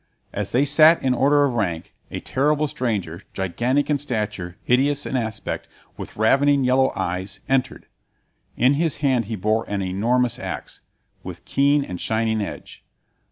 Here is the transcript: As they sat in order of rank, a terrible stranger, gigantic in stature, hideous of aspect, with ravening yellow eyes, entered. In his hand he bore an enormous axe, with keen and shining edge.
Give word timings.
As 0.33 0.51
they 0.51 0.65
sat 0.65 1.03
in 1.03 1.13
order 1.13 1.43
of 1.45 1.53
rank, 1.53 1.93
a 2.09 2.19
terrible 2.19 2.67
stranger, 2.67 3.21
gigantic 3.35 3.87
in 3.87 3.99
stature, 3.99 4.57
hideous 4.63 5.05
of 5.05 5.15
aspect, 5.15 5.67
with 5.95 6.17
ravening 6.17 6.63
yellow 6.63 6.91
eyes, 6.95 7.39
entered. 7.47 7.85
In 8.57 8.73
his 8.73 8.97
hand 9.05 9.25
he 9.25 9.35
bore 9.35 9.63
an 9.69 9.83
enormous 9.83 10.39
axe, 10.39 10.81
with 11.21 11.45
keen 11.45 11.83
and 11.85 12.01
shining 12.01 12.41
edge. 12.41 12.83